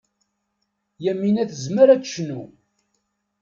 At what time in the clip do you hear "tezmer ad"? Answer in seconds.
1.49-2.01